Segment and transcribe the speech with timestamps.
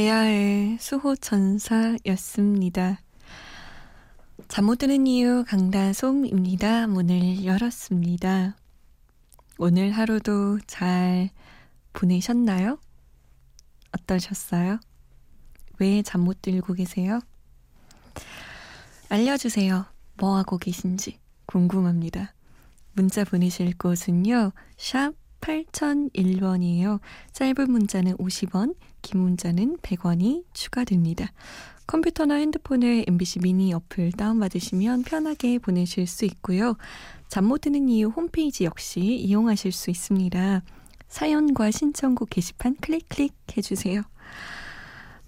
[0.00, 3.00] 지하의 수호천사였습니다.
[4.46, 6.86] 잠 못 드는 이유 강다솜입니다.
[6.88, 8.56] 문을 열었습니다.
[9.56, 11.30] 오늘 하루도 잘
[11.94, 12.78] 보내셨나요?
[13.92, 14.80] 어떠셨어요?
[15.78, 17.20] 왜 잠 못 들고 계세요?
[19.08, 19.86] 알려주세요.
[20.18, 22.34] 뭐 하고 계신지 궁금합니다.
[22.92, 24.52] 문자 보내실 곳은요.
[24.76, 25.14] 샵
[25.46, 26.98] 8001번이에요.
[27.32, 31.32] 짧은 문자는 50원, 긴 문자는 100원이 추가됩니다.
[31.86, 36.76] 컴퓨터나 핸드폰에 MBC 미니 어플 다운받으시면 편하게 보내실 수 있고요.
[37.28, 40.62] 잠 못 드는 이유 홈페이지 역시 이용하실 수 있습니다.
[41.08, 44.02] 사연과 신청곡 게시판 클릭 클릭 해주세요.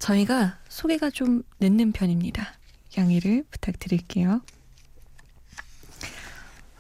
[0.00, 2.44] 저희가 소개가 좀 늦는 편입니다.
[2.97, 4.41] 양해를 부탁드릴게요.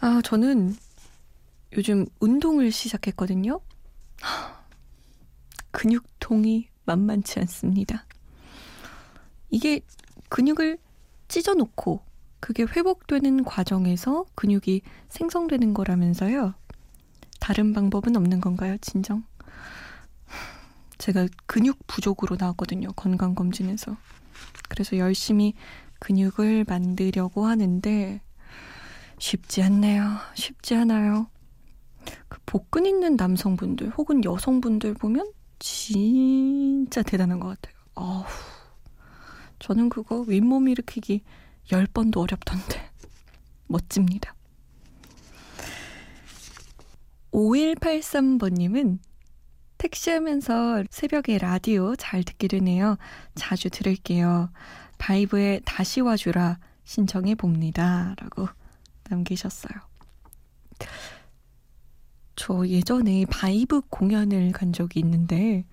[0.00, 0.76] 아, 저는
[1.76, 3.60] 요즘 운동을 시작했거든요.
[5.70, 8.06] 근육통이 만만치 않습니다.
[9.50, 9.80] 이게
[10.28, 10.78] 근육을
[11.28, 12.02] 찢어놓고
[12.40, 16.54] 그게 회복되는 과정에서 근육이 생성되는 거라면서요.
[17.40, 19.24] 다른 방법은 없는 건가요, 진정?
[20.98, 23.96] 제가 근육 부족으로 나왔거든요, 건강검진에서.
[24.68, 25.54] 그래서 열심히
[26.00, 28.20] 근육을 만들려고 하는데
[29.18, 30.18] 쉽지 않네요.
[30.34, 31.28] 쉽지 않아요.
[32.28, 37.74] 그 복근 있는 남성분들 혹은 여성분들 보면 진짜 대단한 것 같아요.
[37.94, 38.26] 어후.
[39.58, 41.22] 저는 그거 윗몸 일으키기
[41.66, 42.90] 10번도 어렵던데.
[43.66, 44.34] 멋집니다.
[47.32, 48.98] 5183번님은
[49.78, 52.96] 택시하면서 새벽에 라디오 잘 듣게 되네요.
[53.34, 54.50] 자주 들을게요.
[54.98, 58.14] 바이브에 다시 와주라 신청해 봅니다.
[58.20, 58.48] 라고
[59.08, 59.72] 남기셨어요.
[62.48, 65.66] 저 예전에 바이브 공연을 간 적이 있는데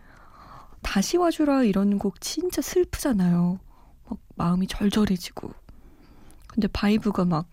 [0.82, 3.62] 다시 와주라 이런 곡 진짜 슬프잖아요.
[4.10, 5.54] 막 마음이 절절해지고.
[6.48, 7.50] 근데 바이브가 막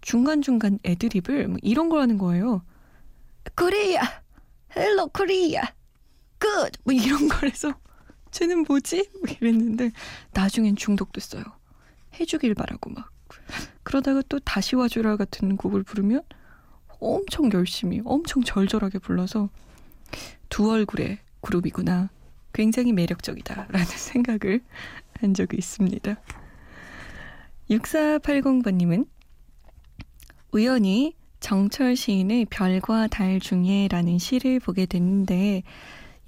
[0.00, 2.62] 중간중간 애드립을 막 이런 걸 하는 거예요.
[3.54, 4.00] 코리아!
[4.74, 5.60] Hello Korea!
[6.38, 6.48] Good!
[6.84, 7.74] 뭐 이런 걸 해서
[8.32, 9.10] 쟤는 뭐지?
[9.20, 9.92] 뭐 이랬는데
[10.32, 11.44] 나중엔 중독됐어요.
[12.18, 13.10] 해주길 바라고 막.
[13.82, 16.22] 그러다가 또 다시 와주라 같은 곡을 부르면
[17.00, 19.48] 엄청 열심히, 엄청 절절하게 불러서
[20.48, 22.10] 두 얼굴의 그룹이구나.
[22.52, 24.60] 굉장히 매력적이다라는 생각을
[25.20, 26.16] 한 적이 있습니다.
[27.70, 29.06] 6480번님은
[30.52, 35.62] 우연히 정철 시인의 별과 달 중에 라는 시를 보게 됐는데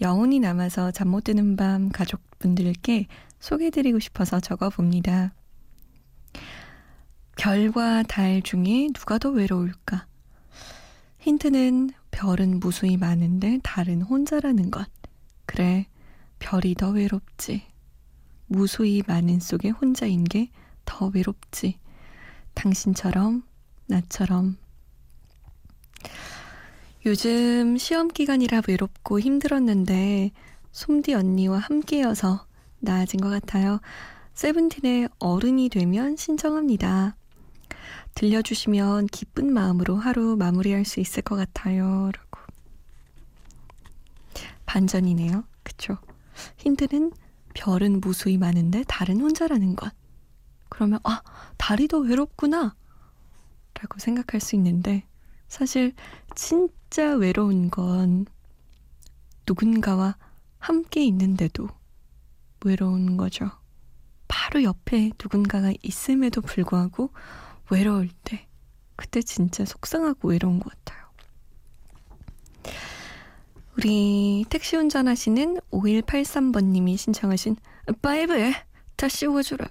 [0.00, 3.06] 여운이 남아서 잠 못 드는 밤 가족분들께
[3.40, 5.32] 소개해드리고 싶어서 적어봅니다.
[7.36, 10.06] 별과 달 중에 누가 더 외로울까?
[11.20, 14.88] 힌트는 별은 무수히 많은데 달은 혼자라는 것.
[15.46, 15.86] 그래,
[16.38, 17.62] 별이 더 외롭지.
[18.46, 20.50] 무수히 많은 속에 혼자인 게
[20.90, 21.78] 더 외롭지.
[22.54, 23.44] 당신처럼,
[23.86, 24.56] 나처럼.
[27.06, 30.32] 요즘 시험 기간이라 외롭고 힘들었는데
[30.72, 32.44] 솜디 언니와 함께여서
[32.80, 33.80] 나아진 것 같아요.
[34.34, 37.16] 세븐틴의 어른이 되면 신청합니다.
[38.14, 42.10] 들려주시면 기쁜 마음으로 하루 마무리할 수 있을 것 같아요.
[42.12, 42.40] 라고.
[44.66, 45.44] 반전이네요.
[45.62, 45.98] 그쵸?
[46.58, 47.12] 힌트는
[47.54, 49.92] 별은 무수히 많은데 달은 혼자라는 것.
[50.68, 51.22] 그러면, 아,
[51.56, 52.74] 달이 더 외롭구나.
[53.74, 55.04] 라고 생각할 수 있는데,
[55.48, 55.92] 사실
[56.34, 58.26] 진짜 외로운 건
[59.48, 60.16] 누군가와
[60.58, 61.68] 함께 있는데도
[62.64, 63.50] 외로운 거죠.
[64.28, 67.10] 바로 옆에 누군가가 있음에도 불구하고
[67.70, 68.46] 외로울 때
[68.96, 71.00] 그때 진짜 속상하고 외로운 것 같아요.
[73.76, 77.56] 우리 택시 운전하시는 5183번님이 신청하신
[78.02, 78.52] 바이브에
[78.96, 79.66] 다시 와주라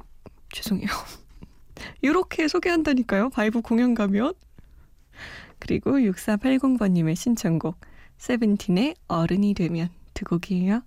[0.52, 0.88] 죄송해요.
[2.02, 3.30] 이렇게 소개한다니까요.
[3.30, 4.34] 바이브 공연 가면.
[5.60, 7.80] 그리고 6480번님의 신청곡
[8.18, 10.82] 세븐틴의 어른이 되면 두 곡이에요.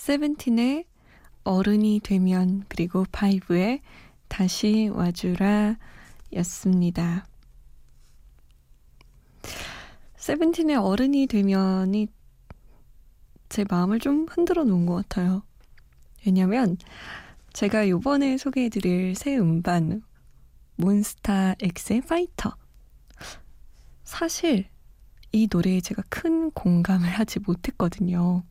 [0.00, 0.86] 세븐틴의
[1.44, 3.82] 어른이 되면 그리고 파이브의
[4.28, 5.76] 다시 와주라
[6.36, 7.26] 였습니다.
[10.16, 12.08] 세븐틴의 어른이 되면이
[13.50, 15.42] 제 마음을 좀 흔들어 놓은 것 같아요.
[16.24, 16.78] 왜냐면
[17.52, 20.02] 제가 요번에 소개해드릴 새 음반
[20.76, 22.56] 몬스타 X의 파이터
[24.04, 24.66] 사실
[25.30, 28.44] 이 노래에 제가 큰 공감을 하지 못했거든요.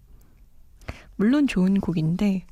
[1.19, 2.45] 물론 좋은 곡인데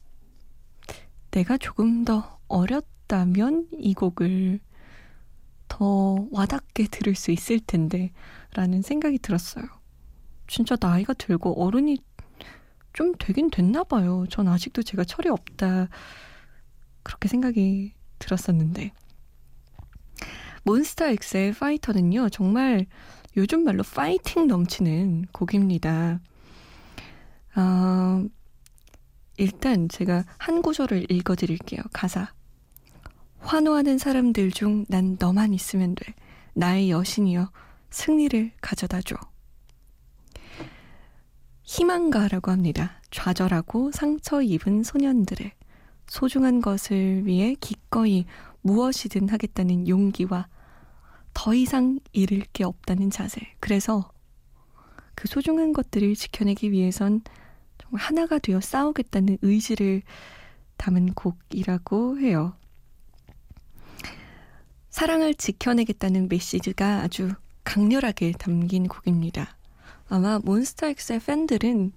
[1.32, 4.60] 내가 조금 더 어렸다면 이 곡을
[5.70, 8.12] 더 와닿게 들을 수 있을 텐데
[8.54, 9.64] 라는 생각이 들었어요.
[10.48, 12.00] 진짜 나이가 들고 어른이
[12.92, 14.26] 좀 되긴 됐나 봐요.
[14.30, 15.88] 전 아직도 제가 철이 없다.
[17.04, 18.92] 그렇게 생각이 들었었는데.
[20.66, 22.86] 몬스타 X의 파이터는요, 정말
[23.38, 26.20] 요즘 말로 파이팅 넘치는 곡입니다.
[27.56, 28.28] 어,
[29.38, 31.82] 일단 제가 한 구절을 읽어드릴게요.
[31.94, 32.34] 가사.
[33.40, 36.14] 환호하는 사람들 중 난 너만 있으면 돼.
[36.54, 37.52] 나의 여신이여
[37.92, 39.16] 승리를 가져다 줘.
[41.64, 43.02] 희망가라고 합니다.
[43.12, 45.52] 좌절하고 상처 입은 소년들의
[46.08, 48.26] 소중한 것을 위해 기꺼이
[48.62, 50.48] 무엇이든 하겠다는 용기와
[51.34, 53.42] 더 이상 잃을 게 없다는 자세.
[53.60, 54.10] 그래서
[55.14, 57.22] 그 소중한 것들을 지켜내기 위해선
[57.94, 60.02] 하나가 되어 싸우겠다는 의지를
[60.78, 62.56] 담은 곡이라고 해요.
[64.90, 67.32] 사랑을 지켜내겠다는 메시지가 아주
[67.64, 69.58] 강렬하게 담긴 곡입니다.
[70.10, 71.92] 아마 몬스타엑스의 팬들은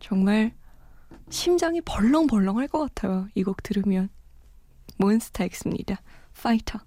[0.00, 0.52] 정말
[1.30, 3.28] 심장이 벌렁벌렁 할 것 같아요.
[3.34, 4.08] 이 곡 들으면.
[4.98, 6.02] 몬스타엑스입니다.
[6.34, 6.80] 파이터.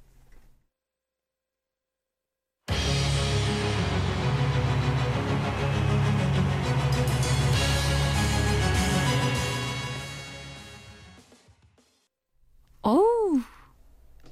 [12.87, 13.41] 어우,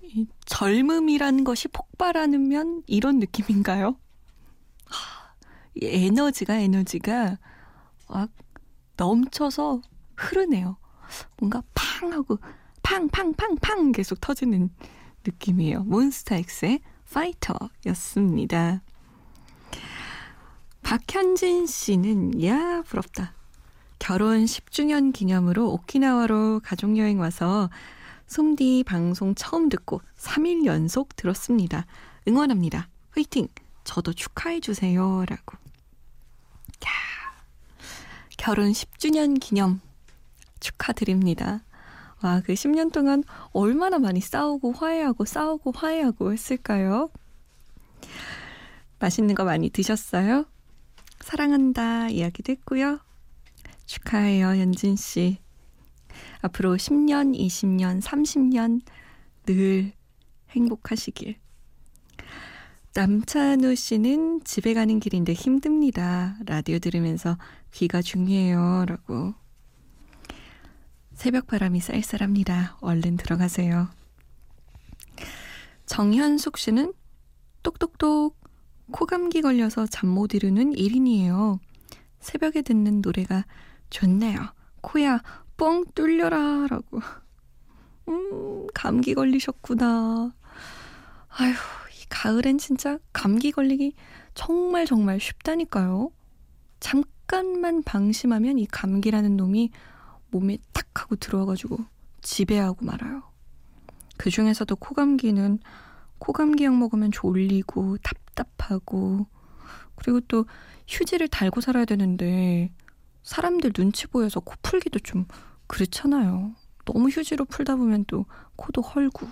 [0.01, 3.97] 이 젊음이라는 것이 폭발하면 이런 느낌인가요?
[5.75, 7.37] 이 에너지가 에너지가
[8.07, 8.29] 막
[8.95, 9.81] 넘쳐서
[10.15, 10.77] 흐르네요.
[11.37, 12.39] 뭔가 팡 하고
[12.81, 14.69] 팡팡팡팡 계속 터지는
[15.25, 15.83] 느낌이에요.
[15.83, 16.79] 몬스타엑스의
[17.11, 18.81] 파이터였습니다.
[20.81, 23.33] 박현진 씨는 야 부럽다.
[23.99, 27.69] 결혼 10주년 기념으로 오키나와로 가족여행 와서
[28.27, 31.85] 솜디 방송 처음 듣고 3일 연속 들었습니다.
[32.27, 32.89] 응원합니다.
[33.11, 33.47] 화이팅!
[33.83, 35.25] 저도 축하해주세요.
[35.27, 35.57] 라고.
[36.85, 36.89] 야
[38.37, 39.79] 결혼 10주년 기념
[40.59, 41.63] 축하드립니다.
[42.23, 47.09] 와, 그 10년 동안 얼마나 많이 싸우고 화해하고 싸우고 화해하고 했을까요?
[48.99, 50.45] 맛있는 거 많이 드셨어요?
[51.19, 52.99] 사랑한다 이야기도 했고요.
[53.85, 55.37] 축하해요, 연진 씨.
[56.41, 58.81] 앞으로 10년, 20년, 30년
[59.45, 59.93] 늘
[60.51, 61.35] 행복하시길.
[62.93, 66.37] 남찬우 씨는 집에 가는 길인데 힘듭니다.
[66.45, 67.37] 라디오 들으면서
[67.73, 68.85] 귀가 중요해요.
[68.87, 69.33] 라고.
[71.13, 72.77] 새벽 바람이 쌀쌀합니다.
[72.81, 73.89] 얼른 들어가세요.
[75.85, 76.93] 정현숙 씨는
[77.63, 78.37] 똑똑똑
[78.91, 81.59] 코감기 걸려서 잠 못 이루는 1인이에요.
[82.19, 83.45] 새벽에 듣는 노래가
[83.89, 84.39] 좋네요.
[84.81, 85.21] 코야
[85.57, 86.99] 뻥 뚫려라 라고.
[88.07, 90.33] 음, 감기 걸리셨구나.
[91.29, 93.93] 아휴, 이 가을엔 진짜 감기 걸리기
[94.33, 96.11] 정말 정말 쉽다니까요.
[96.79, 99.71] 잠깐만 방심하면 이 감기라는 놈이
[100.31, 101.77] 몸에 탁 하고 들어와가지고
[102.21, 103.23] 지배하고 말아요.
[104.17, 105.59] 그 중에서도 코감기는
[106.19, 109.27] 코감기약 먹으면 졸리고 답답하고
[109.95, 110.45] 그리고 또
[110.87, 112.71] 휴지를 달고 살아야 되는데
[113.25, 115.25] 사람들 눈치 보여서 코 풀기도 좀
[115.67, 116.53] 그렇잖아요.
[116.85, 119.27] 너무 휴지로 풀다 보면 또 코도 헐고.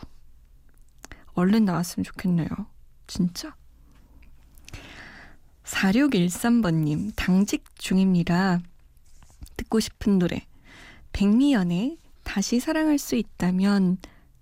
[1.36, 2.50] 얼른 나왔으면 좋겠네요.
[3.08, 3.56] 진짜.
[5.64, 8.60] 4613번님, 당직 중입니다.
[9.56, 10.46] 듣고 싶은 노래.
[11.14, 13.98] 백미연의 다시 사랑할 수 있다면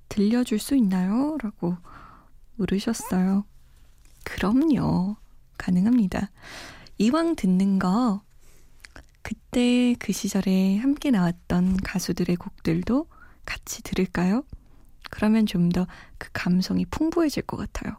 [0.08, 1.38] 들려줄 수 있나요?
[1.43, 1.75] 라고
[2.55, 3.46] 물으셨어요.
[4.24, 5.17] 그럼요.
[5.58, 6.31] 가능합니다.
[6.98, 8.22] 이왕 듣는 거
[9.21, 13.07] 그때 그 시절에 함께 나왔던 가수들의 곡들도
[13.45, 14.43] 같이 들을까요?
[15.09, 15.87] 그러면 좀 더
[16.17, 17.97] 그 감성이 풍부해질 것 같아요.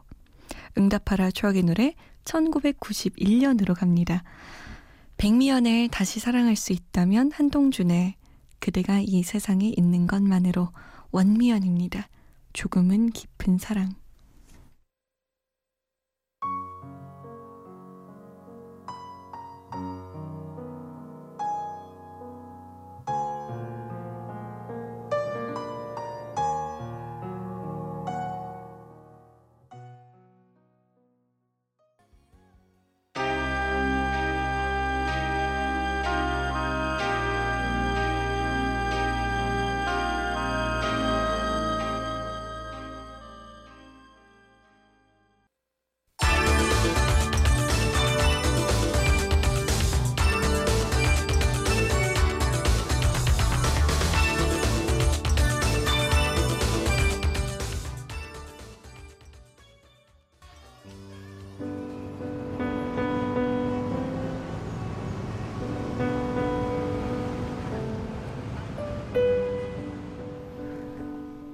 [0.77, 1.93] 응답하라 추억의 노래
[2.25, 4.23] 1991년으로 갑니다.
[5.17, 8.15] 백미연을 다시 사랑할 수 있다면 한동준의
[8.59, 10.69] 그대가 이 세상에 있는 것만으로
[11.11, 12.07] 원미연입니다.
[12.53, 13.93] 조금은 깊은 사랑.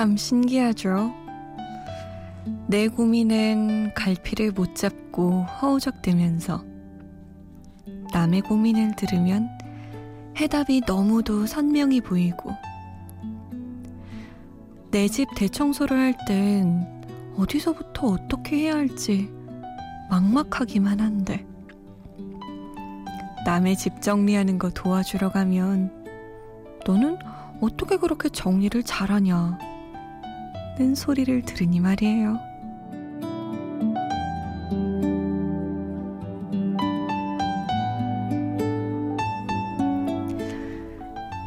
[0.00, 1.12] 참 신기하죠.
[2.68, 6.64] 내 고민은 갈피를 못 잡고 허우적대면서
[8.10, 9.50] 남의 고민을 들으면
[10.38, 12.50] 해답이 너무도 선명히 보이고
[14.90, 17.02] 내 집 대청소를 할 땐
[17.36, 19.30] 어디서부터 어떻게 해야 할지
[20.08, 21.46] 막막하기만 한데
[23.44, 25.92] 남의 집 정리하는 거 도와주러 가면
[26.86, 27.18] 너는
[27.60, 29.68] 어떻게 그렇게 정리를 잘하냐
[30.80, 32.38] 는 소리를 들으니 말이에요.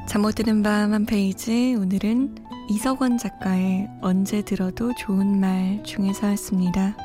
[0.08, 2.36] 잠 못 드는 밤 한 페이지 오늘은
[2.70, 6.96] 이석원 작가의 언제 들어도 좋은 말 중에서였습니다.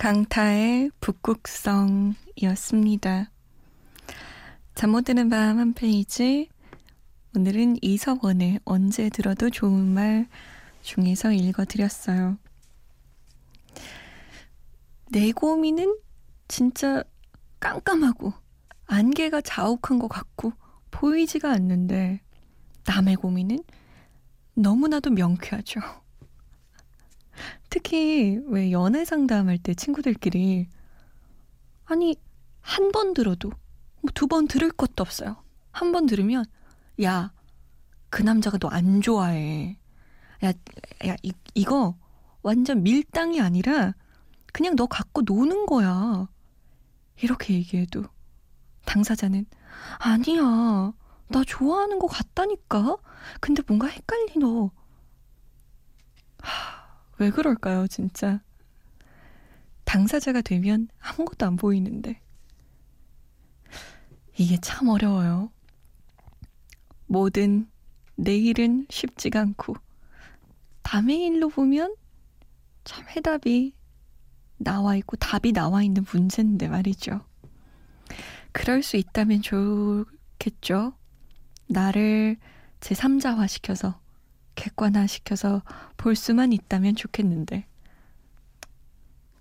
[0.00, 3.30] 강타의 북극성이었습니다.
[4.74, 6.48] 잠 못 드는 밤 한 페이지
[7.36, 10.26] 오늘은 이석원의 언제 들어도 좋은 말
[10.80, 12.38] 중에서 읽어드렸어요.
[15.10, 15.98] 내 고민은
[16.48, 17.04] 진짜
[17.60, 18.32] 깜깜하고
[18.86, 20.54] 안개가 자욱한 것 같고
[20.90, 22.22] 보이지가 않는데
[22.86, 23.58] 남의 고민은
[24.54, 25.82] 너무나도 명쾌하죠.
[27.70, 30.68] 특히 왜 연애 상담할 때 친구들끼리
[31.86, 32.16] 아니
[32.62, 33.50] 한 번 들어도
[34.02, 35.42] 뭐 두 번 들을 것도 없어요.
[35.72, 36.44] 한 번 들으면
[37.02, 37.32] 야
[38.10, 39.78] 그 남자가 너 안 좋아해.
[40.44, 40.48] 야,
[41.08, 41.96] 야 이, 이거
[42.42, 43.94] 완전 밀당이 아니라
[44.52, 46.28] 그냥 너 갖고 노는 거야.
[47.22, 48.04] 이렇게 얘기해도
[48.86, 49.46] 당사자는
[49.98, 50.42] 아니야.
[51.28, 52.96] 나 좋아하는 것 같다니까.
[53.40, 54.70] 근데 뭔가 헷갈리 너.
[56.42, 56.79] 하,
[57.20, 58.40] 왜 그럴까요, 진짜?
[59.84, 62.18] 당사자가 되면 아무것도 안 보이는데.
[64.38, 65.52] 이게 참 어려워요.
[67.08, 67.68] 뭐든
[68.14, 69.74] 내일은 쉽지가 않고
[70.82, 71.94] 남의 일로 보면
[72.84, 73.74] 참 해답이
[74.56, 77.20] 나와 있고 답이 나와 있는 문제인데 말이죠.
[78.52, 80.94] 그럴 수 있다면 좋겠죠.
[81.66, 82.38] 나를
[82.80, 83.99] 제3자화 시켜서
[84.60, 85.62] 객관화 시켜서
[85.96, 87.64] 볼 수만 있다면 좋겠는데.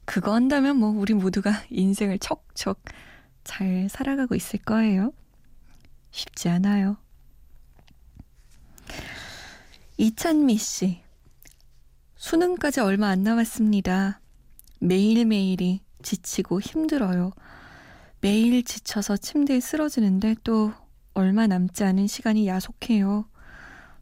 [0.05, 2.81] 그거 한다면 뭐 우리 모두가 인생을 척척
[3.43, 5.11] 잘 살아가고 있을 거예요.
[6.11, 6.95] 쉽지 않아요.
[9.97, 11.01] 이찬미 씨.
[12.15, 14.21] 수능까지 얼마 안 남았습니다.
[14.79, 17.33] 매일매일이 지치고 힘들어요.
[18.21, 20.71] 매일 지쳐서 침대에 쓰러지는데 또
[21.13, 23.25] 얼마 남지 않은 시간이 야속해요.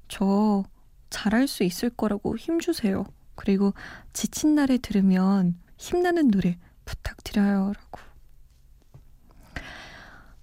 [0.07, 0.63] 저
[1.09, 3.05] 잘할 수 있을 거라고 힘주세요.
[3.35, 3.73] 그리고
[4.13, 7.73] 지친 날에 들으면 힘나는 노래 부탁드려요.
[7.73, 7.99] 라고.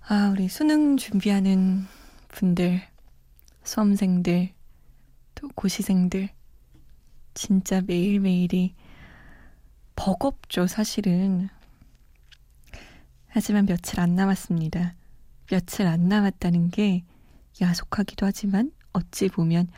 [0.06, 1.87] 아, 우리 수능 준비하는
[2.28, 2.83] 분들,
[3.64, 4.52] 수험생들,
[5.35, 6.28] 또 고시생들,
[7.33, 8.75] 진짜 매일매일이
[9.97, 11.49] 버겁죠, 사실은.
[13.28, 14.94] 하지만 며칠 안 남았습니다.
[15.50, 17.04] 며칠 안 남았다는 게
[17.61, 19.68] 야속하기도 하지만 어찌 보면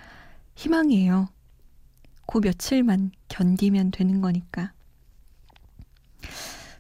[0.57, 1.29] 희망이에요.
[2.27, 4.73] 그 며칠만 견디면 되는 거니까.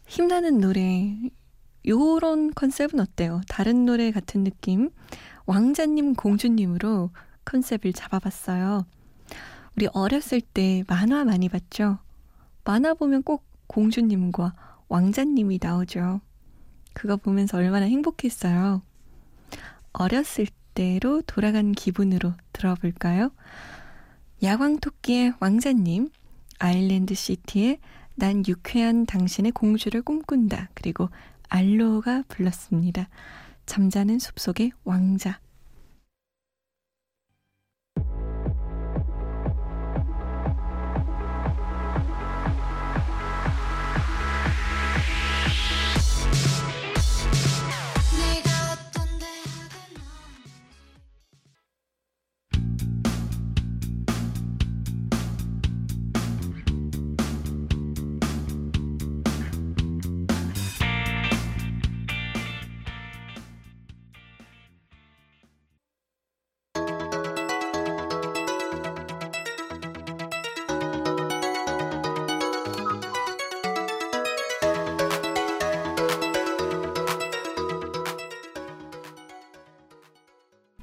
[0.07, 1.17] 힘나는 노래,
[1.87, 3.41] 요런 컨셉은 어때요?
[3.49, 4.91] 다른 노래 같은 느낌?
[5.47, 7.11] 왕자님, 공주님으로
[7.45, 8.87] 컨셉을 잡아봤어요.
[9.77, 11.99] 우리 어렸을 때 만화 많이 봤죠?
[12.65, 14.55] 만화 보면 꼭 공주님과
[14.89, 16.21] 왕자님이 나오죠.
[16.95, 18.83] 그거 보면서 얼마나 행복했어요.
[19.93, 23.31] 어렸을 때로 돌아간 기분으로 들어볼까요?
[24.43, 26.11] 야광토끼의 왕자님,
[26.59, 27.79] 아일랜드 시티의
[28.15, 30.71] 난 유쾌한 당신의 공주를 꿈꾼다.
[30.75, 31.09] 그리고
[31.49, 33.09] 알로가 불렀습니다.
[33.65, 35.41] 잠자는 숲속의 왕자.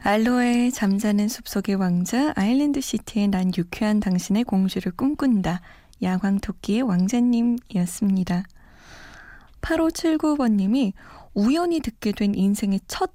[0.06, 5.62] 알로에의 잠자는 숲속의 왕자, 아일랜드 시티의 난 유쾌한 당신의 공주를 꿈꾼다.
[6.02, 8.44] 야광 토끼의 왕자님이었습니다.
[9.62, 10.92] 8579번님이
[11.34, 13.14] 우연히 듣게 된 인생의 첫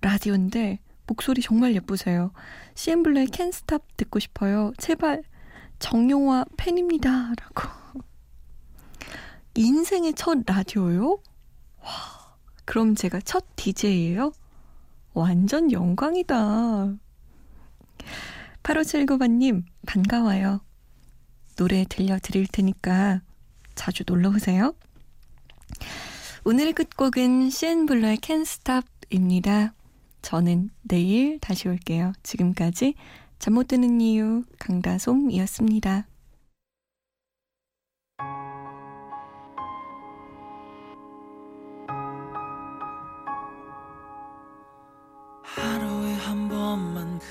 [0.00, 2.32] 라디오인데 목소리 정말 예쁘세요.
[2.76, 4.72] CN블루의 캔스탑 듣고 싶어요.
[4.78, 5.22] 제발
[5.80, 7.34] 정용화 팬입니다.
[7.38, 7.68] 라고.
[9.54, 11.18] 인생의 첫 라디오요?
[11.82, 11.88] 와,
[12.64, 14.32] 그럼 제가 첫 DJ예요?
[15.14, 16.94] 완전 영광이다.
[18.62, 20.60] 8579번님, 반가워요.
[21.56, 23.20] 노래 들려드릴 테니까
[23.74, 24.74] 자주 놀러 오세요.
[26.44, 29.74] 오늘의 끝곡은 CN블루의 Can't Stop입니다.
[30.22, 32.12] 저는 내일 다시 올게요.
[32.22, 32.94] 지금까지
[33.38, 36.06] 잠 못 드는 이유 강다솜이었습니다.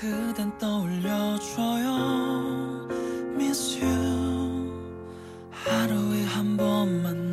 [0.02, 1.86] 그댄 떠올려줘요.
[3.36, 4.72] Miss you.
[5.52, 7.31] 하루에 한 번만